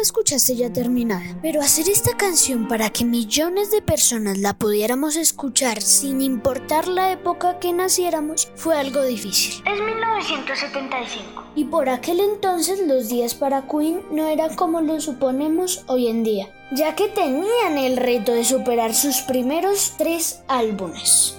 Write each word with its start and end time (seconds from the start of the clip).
escuchaste 0.00 0.56
ya 0.56 0.72
terminada. 0.72 1.38
Pero 1.42 1.60
hacer 1.60 1.88
esta 1.88 2.16
canción 2.16 2.68
para 2.68 2.90
que 2.90 3.04
millones 3.04 3.70
de 3.70 3.82
personas 3.82 4.38
la 4.38 4.54
pudiéramos 4.54 5.16
escuchar 5.16 5.82
sin 5.82 6.20
importar 6.20 6.88
la 6.88 7.12
época 7.12 7.58
que 7.58 7.72
naciéramos 7.72 8.50
fue 8.54 8.76
algo 8.76 9.02
difícil. 9.04 9.62
Es 9.66 9.80
1975. 9.80 11.44
Y 11.54 11.64
por 11.64 11.88
aquel 11.88 12.20
entonces 12.20 12.80
los 12.86 13.08
días 13.08 13.34
para 13.34 13.66
Queen 13.66 14.02
no 14.10 14.28
eran 14.28 14.54
como 14.54 14.80
lo 14.80 15.00
suponemos 15.00 15.84
hoy 15.86 16.08
en 16.08 16.24
día, 16.24 16.48
ya 16.72 16.94
que 16.94 17.08
tenían 17.08 17.78
el 17.78 17.96
reto 17.96 18.32
de 18.32 18.44
superar 18.44 18.94
sus 18.94 19.20
primeros 19.22 19.94
tres 19.98 20.40
álbumes. 20.48 21.37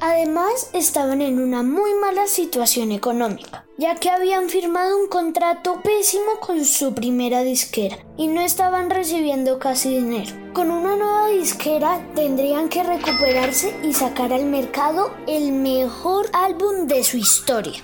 Además, 0.00 0.70
estaban 0.74 1.22
en 1.22 1.40
una 1.40 1.64
muy 1.64 1.92
mala 1.94 2.28
situación 2.28 2.92
económica, 2.92 3.64
ya 3.78 3.96
que 3.96 4.10
habían 4.10 4.48
firmado 4.48 4.96
un 4.96 5.08
contrato 5.08 5.80
pésimo 5.82 6.38
con 6.40 6.64
su 6.64 6.94
primera 6.94 7.42
disquera 7.42 7.98
y 8.16 8.28
no 8.28 8.40
estaban 8.40 8.90
recibiendo 8.90 9.58
casi 9.58 9.88
dinero. 9.88 10.36
Con 10.52 10.70
una 10.70 10.94
nueva 10.94 11.28
disquera 11.28 12.06
tendrían 12.14 12.68
que 12.68 12.84
recuperarse 12.84 13.74
y 13.82 13.92
sacar 13.92 14.32
al 14.32 14.44
mercado 14.44 15.10
el 15.26 15.50
mejor 15.50 16.30
álbum 16.32 16.86
de 16.86 17.02
su 17.02 17.16
historia. 17.16 17.82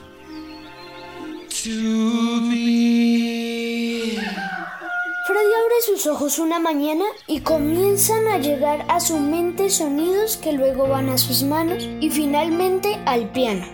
Freddy 5.35 5.53
abre 5.53 5.83
sus 5.85 6.07
ojos 6.07 6.39
una 6.39 6.61
mañana 6.61 7.07
y 7.27 7.41
comienzan 7.41 8.29
a 8.29 8.39
llegar 8.39 8.87
a 8.89 9.01
su 9.01 9.19
mente 9.19 9.69
sonidos 9.69 10.37
que 10.37 10.53
luego 10.53 10.87
van 10.87 11.09
a 11.09 11.19
sus 11.19 11.43
manos 11.43 11.83
y 12.01 12.09
finalmente 12.09 13.03
al 13.05 13.33
piano. 13.33 13.67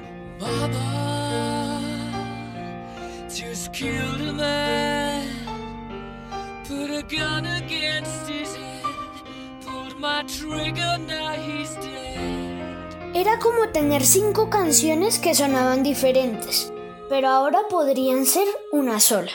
Era 13.13 13.39
como 13.39 13.69
tener 13.69 14.03
cinco 14.07 14.49
canciones 14.49 15.19
que 15.19 15.35
sonaban 15.35 15.83
diferentes, 15.83 16.73
pero 17.11 17.29
ahora 17.29 17.61
podrían 17.69 18.25
ser 18.25 18.49
una 18.73 18.99
sola. 18.99 19.33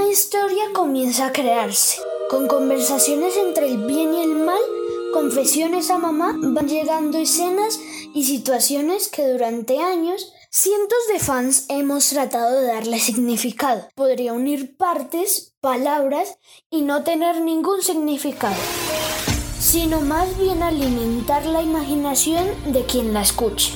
Una 0.00 0.08
historia 0.08 0.64
comienza 0.72 1.26
a 1.26 1.32
crearse. 1.32 2.00
Con 2.30 2.48
conversaciones 2.48 3.36
entre 3.36 3.66
el 3.66 3.84
bien 3.84 4.14
y 4.14 4.22
el 4.22 4.34
mal, 4.34 4.60
confesiones 5.12 5.90
a 5.90 5.98
mamá, 5.98 6.34
van 6.40 6.68
llegando 6.68 7.18
escenas 7.18 7.78
y 8.14 8.24
situaciones 8.24 9.08
que 9.08 9.28
durante 9.28 9.78
años 9.78 10.32
cientos 10.48 10.98
de 11.12 11.18
fans 11.18 11.66
hemos 11.68 12.08
tratado 12.08 12.62
de 12.62 12.68
darle 12.68 12.98
significado. 12.98 13.88
Podría 13.94 14.32
unir 14.32 14.74
partes, 14.78 15.52
palabras 15.60 16.38
y 16.70 16.80
no 16.80 17.04
tener 17.04 17.42
ningún 17.42 17.82
significado, 17.82 18.56
sino 19.60 20.00
más 20.00 20.38
bien 20.38 20.62
alimentar 20.62 21.44
la 21.44 21.60
imaginación 21.60 22.46
de 22.72 22.84
quien 22.86 23.12
la 23.12 23.20
escuche. 23.20 23.74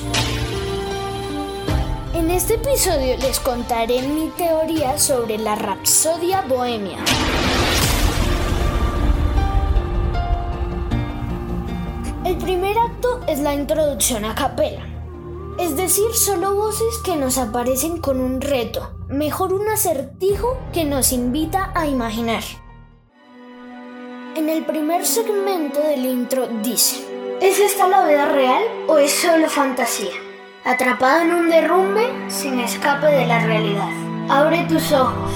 En 2.15 2.31
este 2.31 2.53
episodio 2.53 3.17
les 3.17 3.41
contaré 3.41 4.01
mi 4.01 4.29
teoría 4.37 4.97
sobre 4.97 5.37
la 5.37 5.55
Rapsodia 5.55 6.43
Bohemia. 6.47 6.97
El 12.23 12.37
primer 12.37 12.77
acto 12.77 13.19
es 13.27 13.39
la 13.39 13.53
introducción 13.53 14.23
a 14.23 14.33
capela, 14.33 14.85
es 15.59 15.75
decir, 15.75 16.13
solo 16.13 16.55
voces 16.55 16.99
que 17.03 17.17
nos 17.17 17.37
aparecen 17.37 17.99
con 17.99 18.21
un 18.21 18.39
reto, 18.39 18.93
mejor 19.09 19.51
un 19.51 19.67
acertijo 19.67 20.57
que 20.71 20.85
nos 20.85 21.11
invita 21.11 21.73
a 21.75 21.85
imaginar. 21.85 22.43
En 24.37 24.47
el 24.47 24.65
primer 24.65 25.05
segmento 25.05 25.81
del 25.81 26.05
intro 26.05 26.47
dice, 26.63 26.95
¿es 27.41 27.59
esta 27.59 27.89
la 27.89 28.07
vida 28.07 28.25
real 28.25 28.63
o 28.87 28.99
es 28.99 29.11
solo 29.11 29.49
fantasía? 29.49 30.24
Atrapado 30.65 31.21
en 31.21 31.31
un 31.31 31.49
derrumbe 31.49 32.11
sin 32.27 32.59
escape 32.59 33.05
de 33.05 33.27
la 33.27 33.45
realidad. 33.45 33.89
Abre 34.29 34.65
tus 34.67 34.91
ojos, 34.91 35.31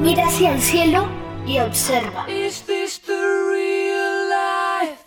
mira 0.00 0.26
hacia 0.26 0.52
el 0.52 0.60
cielo 0.60 1.08
y 1.46 1.58
observa. 1.58 2.26
Is 2.28 2.62
this 2.66 3.00
the 3.00 3.14
real 3.14 4.28
life? 4.28 5.04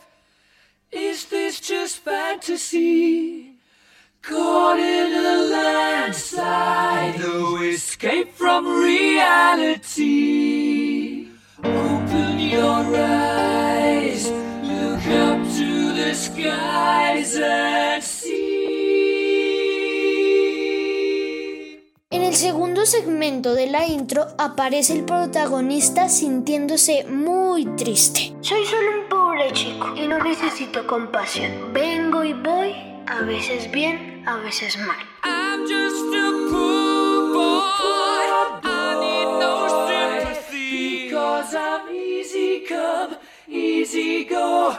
Is 0.91 1.27
this 1.29 1.61
just 1.61 2.03
fantasy? 2.03 3.59
Caught 4.23 4.79
in 4.79 5.13
a 5.13 5.37
landslide, 5.51 7.19
no 7.19 7.61
escape 7.61 8.33
from 8.33 8.65
reality. 8.81 10.76
El 22.27 22.35
segundo 22.35 22.85
segmento 22.85 23.53
de 23.53 23.67
la 23.67 23.87
intro 23.87 24.27
aparece 24.37 24.91
el 24.91 25.05
protagonista 25.05 26.09
sintiéndose 26.09 27.05
muy 27.05 27.65
triste. 27.77 28.35
Soy 28.41 28.65
solo 28.65 29.01
un 29.01 29.07
pobre 29.07 29.49
chico 29.53 29.95
y 29.95 30.09
no 30.09 30.21
necesito 30.21 30.85
compasión. 30.85 31.71
Vengo 31.71 32.25
y 32.25 32.33
voy, 32.33 32.73
a 33.05 33.21
veces 33.21 33.71
bien, 33.71 34.23
a 34.27 34.35
veces 34.37 34.77
mal. 34.77 34.97
I'm 35.23 35.61
just 35.61 36.13
a 36.13 36.31
poor 36.51 37.33
boy. 37.33 38.25
I 38.63 38.97
need 38.99 39.39
no 39.39 39.87
sympathy. 39.87 41.05
Because 41.05 41.55
I'm 41.55 41.95
easy 41.95 42.65
come, 42.67 43.15
easy 43.47 44.25
go, 44.25 44.77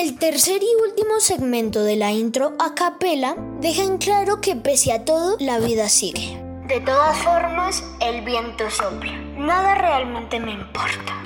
el 0.00 0.16
tercer 0.16 0.62
y 0.62 0.88
último 0.88 1.18
segmento 1.18 1.82
de 1.82 1.96
la 1.96 2.12
intro 2.12 2.52
a 2.60 2.76
capela, 2.76 3.34
dejan 3.60 3.98
claro 3.98 4.40
que 4.40 4.54
pese 4.54 4.92
a 4.92 5.04
todo, 5.04 5.36
la 5.40 5.58
vida 5.58 5.88
sigue. 5.88 6.40
De 6.68 6.78
todas 6.80 7.16
formas, 7.18 7.82
el 8.00 8.24
viento 8.24 8.70
sopla. 8.70 9.12
Nada 9.36 9.74
realmente 9.74 10.38
me 10.38 10.52
importa. 10.52 11.22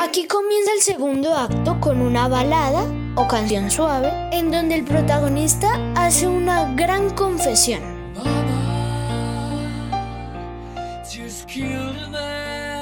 Aquí 0.00 0.26
comienza 0.26 0.72
el 0.74 0.82
segundo 0.82 1.36
acto 1.36 1.78
con 1.80 2.00
una 2.00 2.26
balada 2.26 2.84
o 3.14 3.28
canción 3.28 3.70
suave 3.70 4.10
en 4.32 4.50
donde 4.50 4.74
el 4.74 4.84
protagonista 4.84 5.78
hace 5.94 6.26
una 6.26 6.74
gran 6.74 7.10
confesión. 7.10 7.97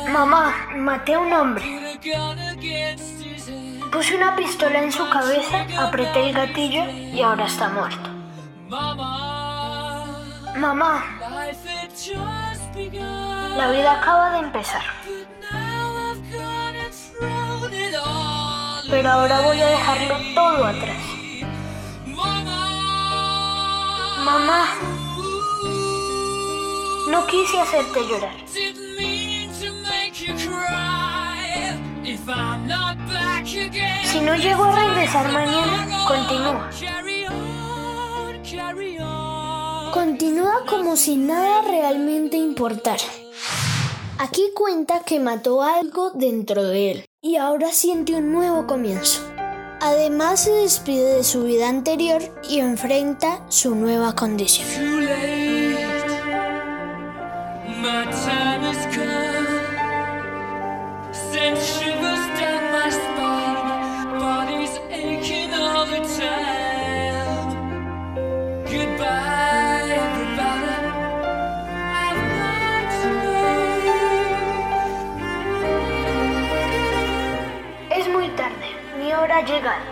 Mamá, 0.09 0.67
maté 0.75 1.15
a 1.15 1.21
un 1.21 1.33
hombre. 1.33 1.65
Puse 3.93 4.17
una 4.17 4.35
pistola 4.35 4.83
en 4.83 4.91
su 4.91 5.09
cabeza, 5.09 5.67
apreté 5.79 6.29
el 6.29 6.35
gatillo 6.35 6.85
y 6.91 7.23
ahora 7.23 7.47
está 7.47 7.69
muerto. 7.69 8.11
Mamá, 10.57 11.05
la 13.57 13.71
vida 13.71 14.01
acaba 14.01 14.31
de 14.31 14.39
empezar. 14.39 14.83
Pero 18.91 19.11
ahora 19.11 19.41
voy 19.43 19.61
a 19.61 19.67
dejarlo 19.67 20.17
todo 20.35 20.65
atrás. 20.65 21.03
Mamá, 24.25 24.67
no 27.09 27.27
quise 27.27 27.61
hacerte 27.61 28.01
llorar. 28.09 28.35
Si 34.05 34.21
no 34.21 34.37
llego 34.37 34.65
a 34.65 34.75
regresar 34.79 35.33
mañana, 35.33 35.89
continúa. 36.07 36.71
Continúa 39.93 40.65
como 40.69 40.97
si 40.97 41.17
nada 41.17 41.63
realmente 41.63 42.37
importara. 42.37 43.03
Aquí 44.19 44.51
cuenta 44.55 45.01
que 45.01 45.19
mató 45.19 45.63
algo 45.63 46.11
dentro 46.11 46.63
de 46.63 46.91
él 46.93 47.05
y 47.21 47.37
ahora 47.37 47.73
siente 47.73 48.15
un 48.15 48.31
nuevo 48.31 48.69
comienzo. 48.69 49.21
Además 49.81 50.45
se 50.45 50.53
despide 50.53 51.17
de 51.17 51.25
su 51.25 51.43
vida 51.43 51.69
anterior 51.69 52.23
y 52.49 52.61
enfrenta 52.61 53.45
su 53.49 53.75
nueva 53.75 54.15
condición. 54.15 54.69
Llegado. 79.47 79.85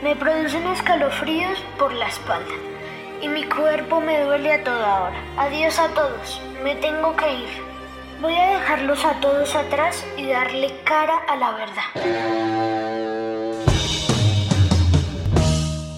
Me 0.00 0.14
producen 0.14 0.64
escalofríos 0.68 1.58
por 1.76 1.92
la 1.92 2.06
espalda 2.06 2.54
y 3.20 3.26
mi 3.26 3.42
cuerpo 3.44 4.00
me 4.00 4.20
duele 4.20 4.52
a 4.52 4.62
toda 4.62 5.02
hora. 5.02 5.16
Adiós 5.38 5.76
a 5.80 5.88
todos, 5.88 6.40
me 6.62 6.76
tengo 6.76 7.16
que 7.16 7.34
ir. 7.34 7.48
Voy 8.20 8.34
a 8.36 8.58
dejarlos 8.58 9.04
a 9.04 9.14
todos 9.14 9.56
atrás 9.56 10.04
y 10.16 10.28
darle 10.28 10.72
cara 10.84 11.18
a 11.28 11.34
la 11.34 11.50
verdad. 11.50 11.82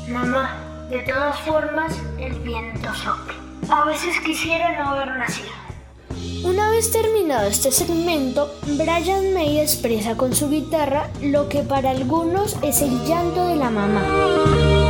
Mamá, 0.09 0.57
de 0.89 1.01
todas 1.01 1.39
formas, 1.41 2.01
el 2.19 2.33
viento 2.41 2.95
sopla. 2.95 3.35
A 3.71 3.85
veces 3.85 4.19
quisiera 4.21 4.83
no 4.83 4.91
haber 4.91 5.17
nacido. 5.19 5.64
Una 6.45 6.71
vez 6.71 6.93
terminado 6.93 7.49
este 7.49 7.73
segmento, 7.73 8.55
Brian 8.77 9.33
May 9.33 9.61
expresa 9.61 10.15
con 10.15 10.35
su 10.35 10.51
guitarra 10.51 11.09
lo 11.23 11.49
que 11.49 11.63
para 11.63 11.89
algunos 11.89 12.57
es 12.61 12.83
el 12.83 13.03
llanto 13.07 13.49
de 13.49 13.57
la 13.57 13.71
mamá. 13.71 14.84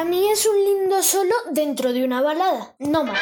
Para 0.00 0.08
mí 0.08 0.30
es 0.30 0.46
un 0.46 0.56
lindo 0.56 1.02
solo 1.02 1.34
dentro 1.50 1.92
de 1.92 2.02
una 2.02 2.22
balada, 2.22 2.74
no 2.78 3.04
más. 3.04 3.20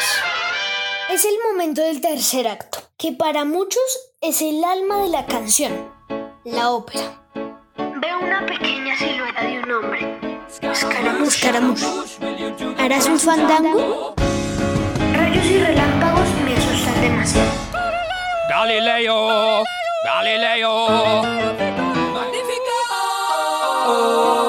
Es 1.10 1.24
el 1.24 1.34
momento 1.50 1.82
del 1.82 2.00
tercer 2.00 2.46
acto, 2.46 2.78
que 2.96 3.10
para 3.10 3.44
muchos 3.44 3.82
es 4.20 4.40
el 4.42 4.62
alma 4.62 4.98
de 5.02 5.08
la 5.08 5.26
canción, 5.26 5.92
la 6.44 6.70
ópera. 6.70 7.20
Veo 7.34 8.20
una 8.20 8.46
pequeña 8.46 8.96
silueta 8.96 9.42
de 9.42 9.58
un 9.58 9.72
hombre. 9.72 10.46
Escaramuz, 10.62 11.34
escaramuz. 11.34 11.82
¿Harás 12.78 13.06
un 13.06 13.18
fandango? 13.18 14.14
Rayos 15.14 15.46
y 15.46 15.58
relámpagos 15.58 16.28
me 16.44 16.54
asustan 16.54 17.00
demasiado. 17.00 17.50
Galileo, 18.48 19.64
Galileo. 20.04 21.48
Soy 23.88 24.47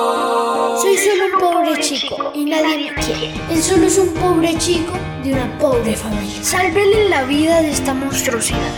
solo 1.00 1.26
un 1.34 1.40
pobre 1.40 1.80
chico 1.82 2.32
y 2.34 2.46
nadie 2.46 2.78
me 2.92 2.94
quiere. 3.02 3.34
Él 3.50 3.64
solo 3.64 3.88
es 3.88 3.98
un 3.98 4.14
pobre 4.14 4.58
chico 4.58 4.94
de 5.24 5.34
una 5.34 5.58
pobre 5.58 5.96
familia. 5.96 6.44
Sálvele 6.44 7.10
la 7.10 7.24
vida 7.24 7.62
de 7.62 7.72
esta 7.72 7.94
monstruosidad. 7.94 8.76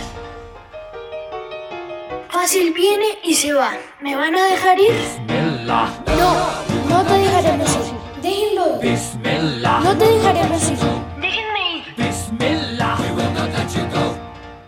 Fácil 2.30 2.72
viene 2.72 3.06
y 3.22 3.34
se 3.34 3.52
va. 3.52 3.72
¿Me 4.00 4.16
van 4.16 4.34
a 4.34 4.44
dejar 4.46 4.78
ir? 4.78 4.92
Bismillah, 5.26 5.88
No, 6.18 6.34
no 6.88 7.02
te 7.04 7.14
dejaremos 7.18 7.70
ir. 7.70 8.22
Déjenlo 8.22 8.82
ir. 8.82 8.90
Bismillah, 8.90 9.80
No 9.80 9.96
te 9.96 10.04
dejaremos 10.06 10.62
ir. 10.70 10.78
Déjenme 11.20 11.76
ir. 11.76 11.94
Bismillah. 11.96 12.98
We 13.00 13.10
will 13.16 13.32
not 13.32 13.50
let 13.52 13.74
you 13.76 13.84
go. 13.92 14.16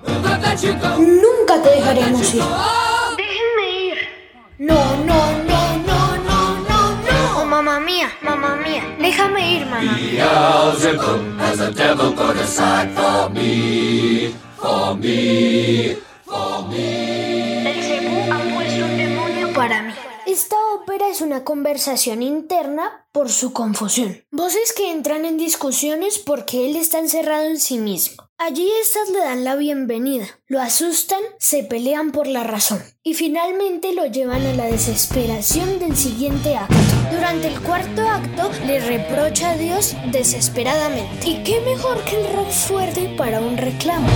We'll 0.06 0.20
not 0.22 0.40
let 0.42 0.62
you 0.62 0.74
go. 0.74 0.98
Nunca 0.98 1.62
te 1.62 1.70
dejaremos 1.70 2.34
ir. 2.34 2.42
Beelzebub 9.84 11.36
has 11.38 11.60
a 11.60 11.70
devil 11.72 12.12
put 12.14 12.36
aside 12.36 12.90
for 12.96 13.28
me, 13.28 14.34
for 14.56 14.96
me, 14.96 15.96
Es 21.10 21.20
una 21.20 21.44
conversación 21.44 22.22
interna 22.22 23.06
por 23.12 23.30
su 23.30 23.52
confusión. 23.52 24.24
Voces 24.30 24.72
que 24.72 24.90
entran 24.90 25.24
en 25.24 25.36
discusiones 25.36 26.18
porque 26.18 26.66
él 26.66 26.76
está 26.76 26.98
encerrado 26.98 27.44
en 27.44 27.60
sí 27.60 27.78
mismo. 27.78 28.24
Allí 28.38 28.68
estas 28.82 29.10
le 29.10 29.20
dan 29.20 29.44
la 29.44 29.54
bienvenida, 29.54 30.26
lo 30.48 30.60
asustan, 30.60 31.20
se 31.38 31.62
pelean 31.62 32.10
por 32.10 32.26
la 32.26 32.42
razón 32.42 32.82
y 33.04 33.14
finalmente 33.14 33.94
lo 33.94 34.06
llevan 34.06 34.44
a 34.44 34.54
la 34.54 34.64
desesperación 34.64 35.78
del 35.78 35.96
siguiente 35.96 36.56
acto. 36.56 36.74
Durante 37.12 37.46
el 37.48 37.60
cuarto 37.60 38.02
acto 38.08 38.50
le 38.66 38.80
reprocha 38.80 39.50
a 39.50 39.56
Dios 39.56 39.94
desesperadamente. 40.10 41.28
¿Y 41.28 41.44
qué 41.44 41.60
mejor 41.60 42.02
que 42.04 42.20
el 42.20 42.34
rock 42.34 42.50
fuerte 42.50 43.14
para 43.16 43.40
un 43.40 43.56
reclamo? 43.56 44.08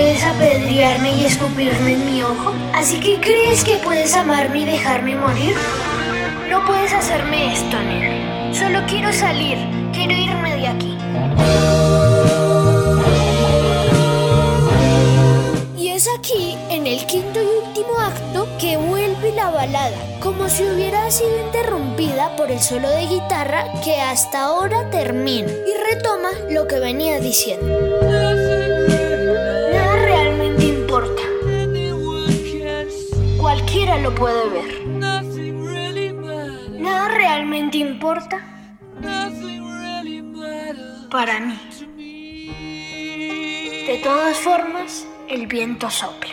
Puedes 0.00 0.24
apedrearme 0.24 1.12
y 1.12 1.26
escupirme 1.26 1.92
en 1.92 2.06
mi 2.06 2.22
ojo. 2.22 2.54
Así 2.72 2.98
que 3.00 3.20
crees 3.20 3.62
que 3.62 3.76
puedes 3.84 4.14
amarme 4.14 4.60
y 4.60 4.64
dejarme 4.64 5.14
morir. 5.14 5.54
No 6.48 6.64
puedes 6.64 6.90
hacerme 6.94 7.52
esto, 7.52 7.78
Neil. 7.78 8.54
Solo 8.54 8.80
quiero 8.88 9.12
salir. 9.12 9.58
Quiero 9.92 10.14
irme 10.14 10.56
de 10.56 10.66
aquí. 10.68 10.98
Y 15.76 15.88
es 15.88 16.08
aquí, 16.18 16.56
en 16.70 16.86
el 16.86 17.04
quinto 17.04 17.38
y 17.42 17.68
último 17.68 17.98
acto, 17.98 18.48
que 18.58 18.78
vuelve 18.78 19.32
la 19.34 19.50
balada, 19.50 19.98
como 20.20 20.48
si 20.48 20.62
hubiera 20.62 21.10
sido 21.10 21.44
interrumpida 21.44 22.34
por 22.36 22.50
el 22.50 22.60
solo 22.60 22.88
de 22.88 23.06
guitarra 23.06 23.66
que 23.84 24.00
hasta 24.00 24.44
ahora 24.44 24.88
termina 24.88 25.50
y 25.50 25.94
retoma 25.94 26.30
lo 26.48 26.66
que 26.66 26.78
venía 26.78 27.20
diciendo. 27.20 28.59
Lo 34.10 34.14
puede 34.14 34.48
ver. 34.50 34.86
Nada 36.80 37.08
realmente 37.08 37.78
importa 37.78 38.40
para 41.10 41.40
mí. 41.40 41.58
De 43.86 44.00
todas 44.02 44.36
formas, 44.38 45.06
el 45.28 45.46
viento 45.46 45.90
sopla. 45.90 46.29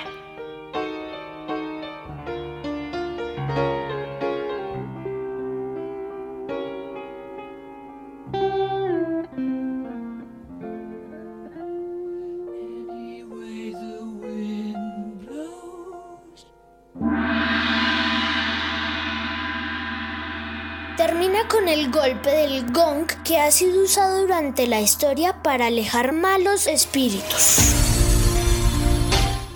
El 21.67 21.91
golpe 21.91 22.29
del 22.29 22.71
gong 22.71 23.07
que 23.23 23.39
ha 23.39 23.51
sido 23.51 23.83
usado 23.83 24.21
durante 24.21 24.67
la 24.67 24.79
historia 24.79 25.41
para 25.43 25.67
alejar 25.67 26.13
malos 26.13 26.67
espíritus. 26.67 27.57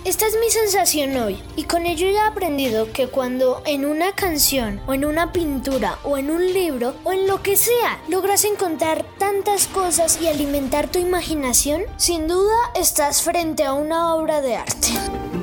Esta 0.04 0.26
es 0.26 0.36
mi 0.38 0.50
sensación 0.50 1.16
hoy 1.16 1.42
y 1.56 1.64
con 1.64 1.86
ello 1.86 2.06
he 2.06 2.20
aprendido 2.20 2.92
que 2.92 3.06
cuando 3.06 3.62
en 3.64 3.86
una 3.86 4.12
canción 4.12 4.80
o 4.86 4.94
en 4.94 5.04
una 5.04 5.32
pintura 5.32 5.98
o 6.02 6.18
en 6.18 6.30
un 6.30 6.52
libro 6.52 6.94
o 7.04 7.12
en 7.12 7.26
lo 7.26 7.42
que 7.42 7.56
sea 7.56 8.00
logras 8.08 8.44
encontrar 8.44 9.06
tantas 9.18 9.66
cosas 9.68 10.20
y 10.20 10.28
alimentar 10.28 10.88
tu 10.88 10.98
imaginación, 10.98 11.84
sin 11.96 12.28
duda 12.28 12.56
estás 12.74 13.22
frente 13.22 13.64
a 13.64 13.72
una 13.72 14.14
obra 14.14 14.42
de 14.42 14.56
arte. 14.56 14.88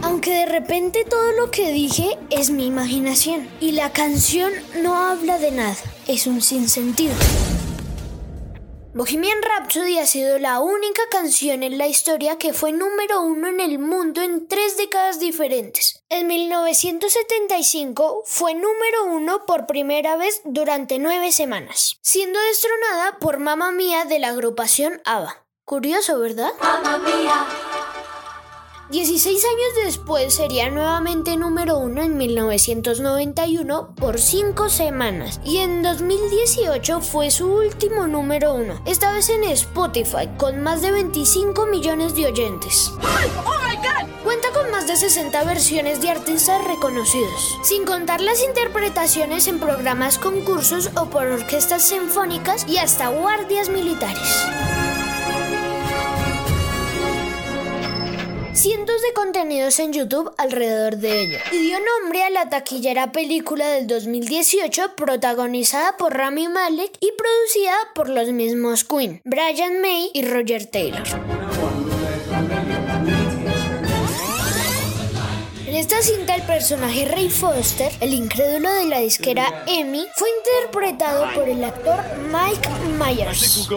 Aunque 0.01 0.31
de 0.31 0.45
repente 0.45 1.03
todo 1.03 1.31
lo 1.33 1.51
que 1.51 1.71
dije 1.71 2.17
es 2.29 2.49
mi 2.49 2.65
imaginación 2.65 3.49
y 3.59 3.71
la 3.71 3.91
canción 3.91 4.51
no 4.81 4.95
habla 4.95 5.37
de 5.37 5.51
nada, 5.51 5.77
es 6.07 6.25
un 6.27 6.41
sinsentido. 6.41 7.13
Bohemian 8.93 9.41
Rhapsody 9.43 9.99
ha 9.99 10.07
sido 10.07 10.39
la 10.39 10.59
única 10.59 11.01
canción 11.11 11.63
en 11.63 11.77
la 11.77 11.87
historia 11.87 12.37
que 12.37 12.53
fue 12.53 12.71
número 12.71 13.21
uno 13.21 13.47
en 13.47 13.59
el 13.59 13.77
mundo 13.77 14.21
en 14.21 14.47
tres 14.47 14.77
décadas 14.77 15.19
diferentes. 15.19 16.03
En 16.09 16.27
1975 16.27 18.23
fue 18.25 18.55
número 18.55 19.05
uno 19.05 19.45
por 19.45 19.67
primera 19.67 20.17
vez 20.17 20.41
durante 20.43 20.97
nueve 20.97 21.31
semanas, 21.31 21.97
siendo 22.01 22.39
destronada 22.39 23.19
por 23.19 23.37
Mamma 23.37 23.71
Mía 23.71 24.05
de 24.05 24.19
la 24.19 24.29
agrupación 24.29 25.01
ABBA. 25.05 25.45
Curioso, 25.65 26.19
¿verdad? 26.19 26.51
16 28.91 29.45
años 29.45 29.85
después 29.85 30.33
sería 30.33 30.71
nuevamente 30.71 31.37
número 31.37 31.77
uno 31.77 32.01
en 32.01 32.17
1991 32.17 33.93
por 33.93 34.19
5 34.19 34.67
semanas 34.69 35.39
y 35.45 35.57
en 35.57 35.83
2018 35.83 36.99
fue 36.99 37.29
su 37.29 37.53
último 37.53 38.07
número 38.07 38.55
uno, 38.55 38.81
esta 38.87 39.13
vez 39.13 39.29
en 39.29 39.43
Spotify 39.43 40.27
con 40.37 40.63
más 40.63 40.81
de 40.81 40.91
25 40.91 41.67
millones 41.67 42.15
de 42.15 42.25
oyentes. 42.25 42.91
Cuenta 44.23 44.49
con 44.53 44.71
más 44.71 44.87
de 44.87 44.95
60 44.95 45.43
versiones 45.43 46.01
de 46.01 46.09
artistas 46.09 46.63
reconocidos, 46.65 47.59
sin 47.63 47.85
contar 47.85 48.21
las 48.21 48.43
interpretaciones 48.43 49.47
en 49.47 49.59
programas 49.59 50.17
concursos 50.17 50.89
o 50.95 51.05
por 51.11 51.27
orquestas 51.27 51.87
sinfónicas 51.87 52.67
y 52.67 52.77
hasta 52.77 53.09
guardias 53.09 53.69
militares. 53.69 54.47
Cientos 58.59 59.01
de 59.01 59.13
contenidos 59.13 59.79
en 59.79 59.93
YouTube 59.93 60.33
alrededor 60.37 60.97
de 60.97 61.21
ella 61.21 61.39
y 61.53 61.59
dio 61.59 61.77
nombre 61.79 62.23
a 62.23 62.29
la 62.29 62.49
taquillera 62.49 63.13
película 63.13 63.65
del 63.69 63.87
2018 63.87 64.95
protagonizada 64.97 65.95
por 65.95 66.13
Rami 66.13 66.49
Malek 66.49 66.91
y 66.99 67.09
producida 67.17 67.73
por 67.95 68.09
los 68.09 68.33
mismos 68.33 68.83
Queen, 68.83 69.21
Brian 69.23 69.81
May 69.81 70.11
y 70.13 70.23
Roger 70.23 70.65
Taylor. 70.65 71.03
En 75.65 75.75
esta 75.75 76.01
cinta 76.01 76.35
el 76.35 76.41
personaje 76.41 77.05
Ray 77.05 77.29
Foster, 77.29 77.93
el 78.01 78.13
incrédulo 78.13 78.73
de 78.73 78.87
la 78.87 78.99
disquera 78.99 79.63
Emmy, 79.67 80.05
fue 80.17 80.27
interpretado 80.37 81.33
por 81.33 81.47
el 81.47 81.63
actor 81.63 82.03
Mike 82.29 82.69
Myers. 82.97 83.69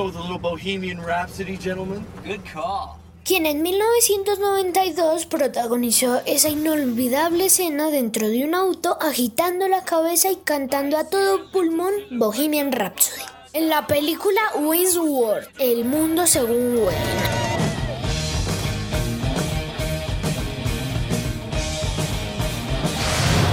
Quien 3.25 3.47
en 3.47 3.63
1992 3.63 5.27
protagonizó 5.27 6.21
esa 6.27 6.49
inolvidable 6.49 7.47
escena 7.47 7.91
dentro 7.91 8.29
de 8.29 8.45
un 8.45 8.55
auto 8.55 8.99
agitando 9.01 9.69
la 9.69 9.85
cabeza 9.85 10.31
y 10.31 10.37
cantando 10.37 10.99
a 10.99 11.05
todo 11.05 11.51
pulmón 11.51 11.93
Bohemian 12.11 12.73
Rhapsody. 12.73 13.23
En 13.53 13.69
la 13.69 13.87
película 13.87 14.41
Wayne's 14.57 14.97
World, 14.97 15.49
El 15.59 15.85
mundo 15.85 16.27
según 16.27 16.79
Wayne. 16.79 17.42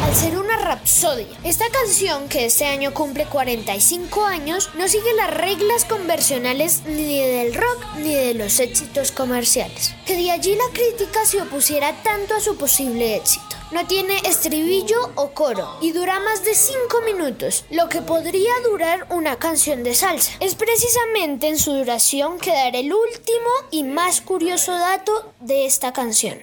Al 0.10 0.16
ser 0.16 0.40
una 0.40 0.58
rapsodia, 0.58 1.28
esta 1.44 1.70
canción 1.70 2.30
que 2.30 2.46
este 2.46 2.66
año 2.66 2.96
cumple 2.96 3.28
45 3.28 4.26
años 4.26 4.72
no 4.76 4.88
sigue 4.88 5.14
las 5.14 5.32
reglas 5.32 5.86
convencionales 5.86 6.82
ni 6.88 7.20
del 7.20 7.54
rock 7.54 7.86
ni 7.98 8.16
de 8.16 8.34
los 8.34 8.60
éxitos 8.60 9.12
comerciales. 9.12 9.94
Que 10.08 10.16
de 10.16 10.32
allí 10.32 10.56
la 10.56 10.74
crítica 10.74 11.24
se 11.26 11.40
opusiera 11.40 11.94
tanto 12.02 12.34
a 12.34 12.40
su 12.40 12.58
posible 12.58 13.18
éxito. 13.18 13.56
No 13.70 13.86
tiene 13.86 14.18
estribillo 14.26 15.12
o 15.14 15.30
coro 15.30 15.78
y 15.80 15.92
dura 15.92 16.20
más 16.20 16.44
de 16.44 16.56
5 16.56 17.02
minutos, 17.06 17.66
lo 17.70 17.88
que 17.88 18.02
podría 18.02 18.54
durar 18.66 19.06
una 19.12 19.36
canción 19.36 19.84
de 19.84 19.94
salsa. 19.94 20.32
Es 20.40 20.56
precisamente 20.56 21.50
en 21.50 21.60
su 21.60 21.72
duración 21.72 22.40
que 22.40 22.52
daré 22.52 22.80
el 22.80 22.92
último 22.92 23.50
y 23.70 23.84
más 23.84 24.22
curioso 24.22 24.72
dato 24.72 25.34
de 25.40 25.68
esta 25.68 25.94
canción. 25.94 26.40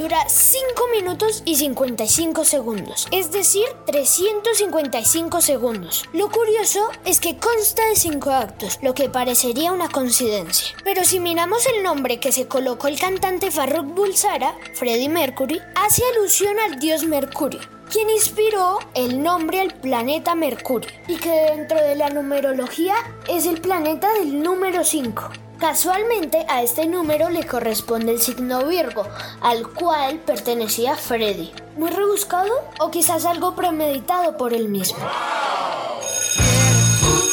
Dura 0.00 0.24
5 0.26 0.64
minutos 0.96 1.42
y 1.44 1.56
55 1.56 2.46
segundos, 2.46 3.06
es 3.10 3.32
decir, 3.32 3.66
355 3.84 5.42
segundos. 5.42 6.08
Lo 6.14 6.30
curioso 6.30 6.88
es 7.04 7.20
que 7.20 7.36
consta 7.36 7.86
de 7.86 7.96
5 7.96 8.30
actos, 8.30 8.78
lo 8.80 8.94
que 8.94 9.10
parecería 9.10 9.72
una 9.72 9.90
coincidencia. 9.90 10.74
Pero 10.84 11.04
si 11.04 11.20
miramos 11.20 11.66
el 11.66 11.82
nombre 11.82 12.18
que 12.18 12.32
se 12.32 12.48
colocó 12.48 12.88
el 12.88 12.98
cantante 12.98 13.50
Farrokh 13.50 13.94
Bulsara, 13.94 14.56
Freddie 14.72 15.10
Mercury, 15.10 15.60
hace 15.74 16.02
alusión 16.16 16.58
al 16.58 16.80
dios 16.80 17.04
Mercurio 17.04 17.60
quien 17.90 18.08
inspiró 18.08 18.78
el 18.94 19.20
nombre 19.20 19.60
al 19.60 19.74
planeta 19.74 20.36
Mercurio 20.36 20.88
y 21.08 21.16
que 21.16 21.28
dentro 21.28 21.76
de 21.76 21.96
la 21.96 22.08
numerología 22.08 22.94
es 23.28 23.46
el 23.46 23.60
planeta 23.60 24.12
del 24.14 24.40
número 24.40 24.84
5. 24.84 25.49
Casualmente 25.60 26.46
a 26.48 26.62
este 26.62 26.86
número 26.86 27.28
le 27.28 27.46
corresponde 27.46 28.12
el 28.12 28.20
signo 28.22 28.64
Virgo, 28.64 29.06
al 29.42 29.68
cual 29.68 30.18
pertenecía 30.20 30.96
Freddy. 30.96 31.52
¿Muy 31.76 31.90
rebuscado 31.90 32.50
o 32.78 32.90
quizás 32.90 33.26
algo 33.26 33.54
premeditado 33.54 34.38
por 34.38 34.54
él 34.54 34.70
mismo? 34.70 34.98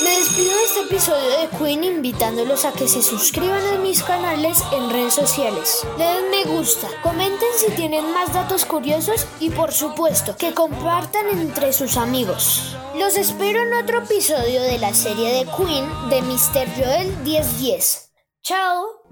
Me 0.04 0.10
despido 0.18 0.54
de 0.58 0.64
este 0.66 0.80
episodio 0.82 1.30
de 1.40 1.48
Queen 1.58 1.86
invitándolos 1.86 2.66
a 2.66 2.74
que 2.74 2.90
se 2.90 3.02
suscriban 3.02 3.66
a 3.74 3.78
mis 3.80 4.04
canales 4.04 4.62
en 4.74 4.90
redes 4.90 5.14
sociales. 5.14 5.88
Le 5.98 6.04
den 6.04 6.30
me 6.30 6.44
gusta, 6.44 6.90
comenten 7.04 7.48
si 7.56 7.72
tienen 7.72 8.12
más 8.12 8.34
datos 8.34 8.66
curiosos 8.66 9.26
y 9.40 9.52
por 9.52 9.72
supuesto 9.72 10.36
que 10.36 10.54
compartan 10.54 11.30
entre 11.30 11.72
sus 11.72 11.96
amigos. 11.96 12.76
Los 12.94 13.16
espero 13.16 13.62
en 13.62 13.74
otro 13.74 14.00
episodio 14.00 14.64
de 14.64 14.80
la 14.80 14.94
serie 14.94 15.32
de 15.32 15.46
Queen 15.46 16.10
de 16.10 16.22
Mr. 16.24 16.68
Joel 16.76 17.18
1010. 17.24 18.07
Ciao! 18.48 19.04